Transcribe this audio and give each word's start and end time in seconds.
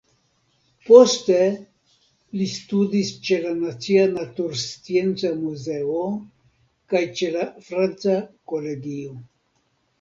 Poste, 0.85 1.35
li 2.39 2.47
studis 2.53 3.11
ĉe 3.29 3.37
la 3.45 3.53
Nacia 3.59 4.07
Naturscienca 4.15 5.33
Muzeo 5.45 6.03
kaj 6.95 7.05
ĉe 7.21 7.33
la 7.39 7.47
Franca 7.71 8.21
Kolegio. 8.53 9.17